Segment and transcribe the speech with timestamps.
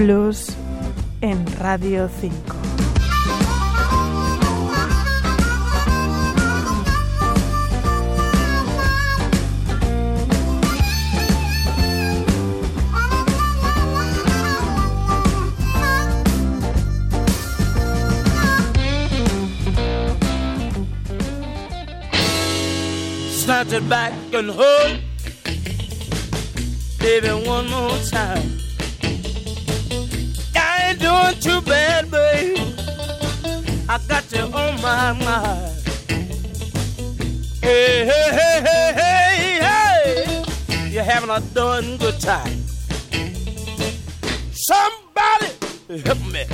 [0.00, 0.46] Blues
[1.20, 2.32] en Radio 5.
[23.30, 24.98] Snatch it back and hold,
[26.98, 28.59] baby, one more time.
[31.10, 32.56] Doing too bad, babe.
[33.88, 35.74] I got you on my mind.
[37.60, 40.88] Hey, hey, hey, hey, hey, hey.
[40.88, 42.62] You're having a darn good time.
[44.52, 45.50] Somebody
[46.06, 46.44] help me.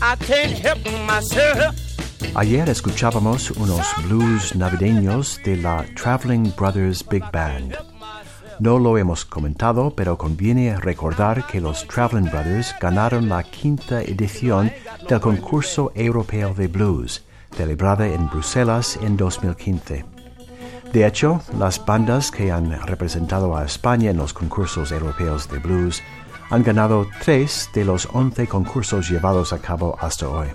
[0.00, 1.74] I can't help myself.
[2.36, 7.91] Ayer escuchábamos unos blues navideños de la Traveling Brothers Big Band.
[8.62, 14.70] No lo hemos comentado, pero conviene recordar que los Traveling Brothers ganaron la quinta edición
[15.08, 17.24] del concurso europeo de blues,
[17.56, 20.04] celebrada en Bruselas en 2015.
[20.92, 26.00] De hecho, las bandas que han representado a España en los concursos europeos de blues
[26.48, 30.46] han ganado tres de los once concursos llevados a cabo hasta hoy.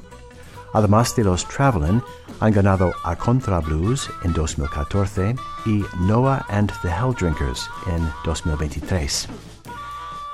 [0.71, 2.01] Además de los Travelin',
[2.39, 5.35] han ganado A Contra Blues en 2014
[5.65, 9.27] y Noah and the Helldrinkers en 2023.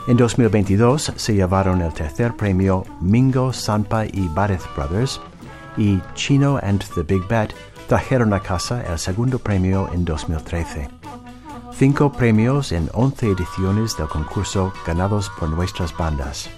[0.07, 5.21] En 2022 se llevaron el tercer premio Mingo, Sampa y Bareth Brothers
[5.77, 7.53] y Chino and the Big Bet
[7.87, 10.89] trajeron a casa el segundo premio en 2013.
[11.73, 16.49] Cinco premios en 11 ediciones del concurso ganados por nuestras bandas.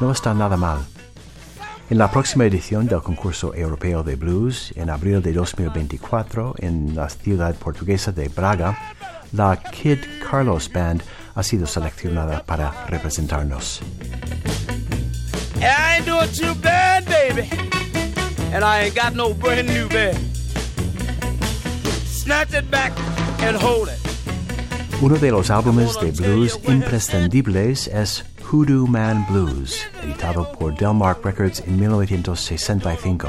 [0.00, 0.78] No está nada mal.
[1.88, 7.08] En la próxima edición del concurso europeo de blues, en abril de 2024, en la
[7.08, 8.76] ciudad portuguesa de Braga,
[9.32, 9.98] la Kid
[10.28, 11.02] Carlos Band
[11.36, 13.82] ha sido seleccionada para representarnos.
[15.60, 17.48] I ain't doing too bad, baby.
[18.52, 20.16] And I ain't got no brand new bed.
[22.04, 22.92] Snatch it back
[23.40, 24.06] and hold it.
[25.00, 31.64] Uno de los álbumes de blues imprescindibles es Hoodoo Man Blues, editado por Delmark Records
[31.66, 33.28] en 1965.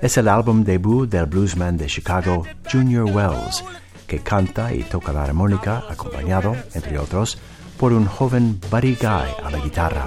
[0.00, 3.64] Es el álbum debut del bluesman de Chicago, Junior Wells,
[4.06, 7.38] que canta y toca la armónica, acompañado, entre otros,
[7.78, 10.06] por un joven Buddy Guy a la guitarra.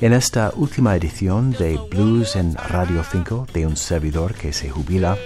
[0.00, 5.18] En esta última edición de Blues en Radio 5 de un servidor que se jubila,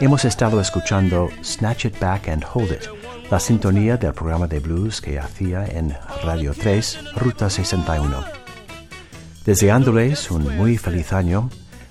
[0.00, 2.99] hemos estado escuchando Snatch It Back and Hold It,
[3.30, 8.24] la sintonía del programa de blues que hacía en Radio 3, Ruta 61.
[9.44, 11.48] Deseándoles un muy feliz año,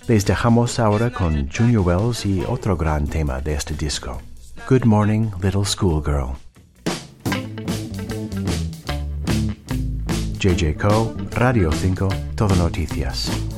[0.07, 4.21] les dejamos ahora con Junior Wells y otro gran tema de este disco,
[4.67, 6.35] Good Morning Little Schoolgirl.
[10.39, 13.48] JJ Co, Radio 5, Todo Noticias.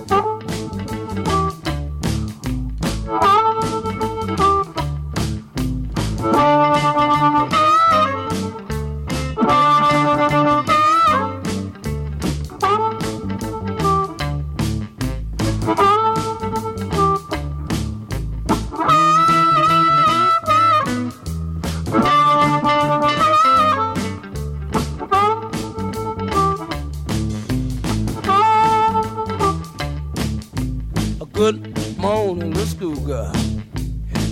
[32.01, 33.31] Morning, little schoolgirl.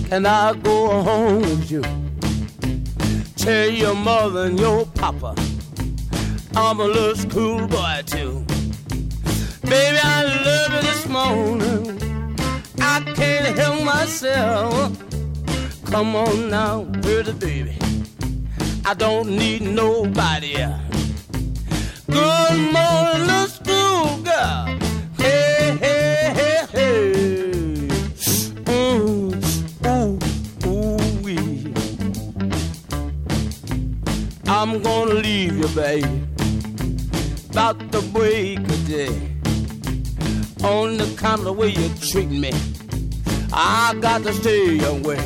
[0.08, 1.82] Can I go home with you?
[3.36, 5.34] Tell your mother and your papa
[6.56, 8.44] I'm a little schoolboy too.
[9.62, 12.36] Baby, I love you this morning.
[12.80, 14.92] I can't help myself.
[15.84, 17.76] Come on now, pretty baby.
[18.84, 20.54] I don't need nobody.
[22.08, 23.26] Good morning,
[37.50, 39.08] about the break of day.
[40.62, 42.52] On the count of way you treat me,
[43.52, 45.24] I got to stay away.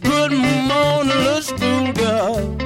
[0.00, 2.56] Good morning, little schoolgirl.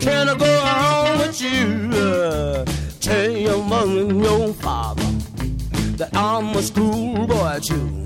[0.00, 2.64] Can I go home with you?
[3.00, 5.08] Tell your mother and your father
[5.96, 8.04] that I'm a schoolboy too.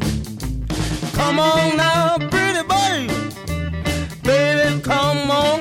[1.14, 3.12] Come on now, pretty baby,
[4.22, 5.55] baby, come on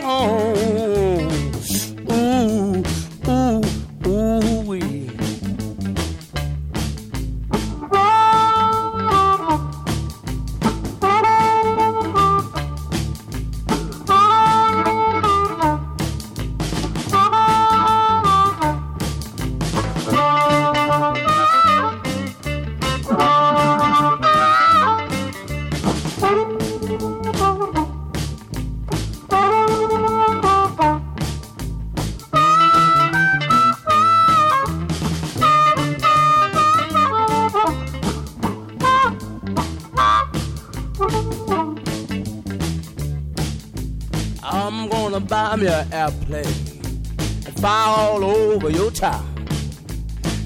[45.27, 49.35] buy me an airplane and fly all over your town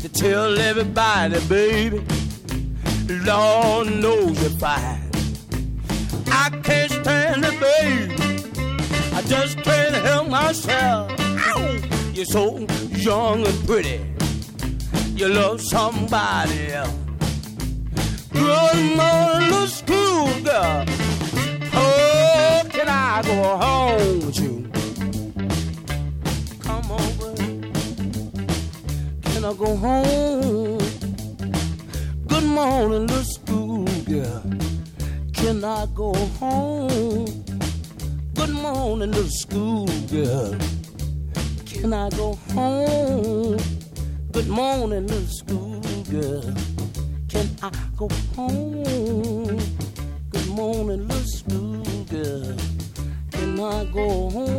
[0.02, 2.02] to tell everybody, baby,
[3.26, 5.10] Lord knows you're fine.
[6.28, 8.14] I can't stand it, baby.
[9.14, 11.12] I just can't help myself.
[12.14, 12.60] You're so
[12.92, 14.00] young and pretty.
[15.16, 16.94] You love somebody else.
[18.32, 20.86] Good morning, school girl.
[21.74, 24.32] Oh, can I go home
[29.58, 30.78] Go home?
[32.28, 34.44] Good morning, little school girl.
[35.34, 37.26] Can I go home?
[38.36, 40.56] Good morning, little school girl.
[41.66, 43.58] Can I go home?
[44.32, 45.82] Good morning, little school
[46.12, 46.54] girl.
[47.28, 49.60] Can I go home?
[50.30, 52.56] Good morning, little school girl.
[53.32, 54.59] Can I go home?